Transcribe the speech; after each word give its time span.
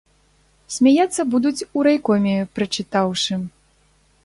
Смяяцца 0.75 1.25
будуць 1.35 1.65
у 1.79 1.85
райкоме, 1.89 2.35
прачытаўшы. 2.55 3.33